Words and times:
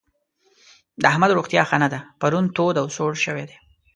د 1.01 1.03
احمد 1.11 1.31
روغتيا 1.37 1.63
ښه 1.69 1.77
نه 1.83 1.87
ده؛ 1.93 1.99
پرون 2.21 2.45
تود 2.55 2.75
او 2.81 2.87
سوړ 2.95 3.11
شوی 3.25 3.43
دی. 3.49 3.57